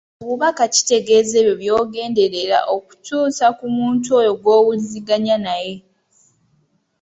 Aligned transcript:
Obubaka 0.23 0.63
kitegeeza 0.73 1.33
ebyo 1.41 1.55
byogenderera 1.61 2.59
okutuusa 2.75 3.45
ku 3.57 3.65
muntu 3.75 4.07
oyo 4.19 4.31
gw'owuliziganya 4.41 5.35
naye. 5.45 5.75